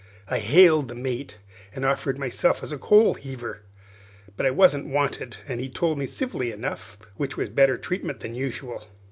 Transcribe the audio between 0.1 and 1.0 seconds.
I hailed the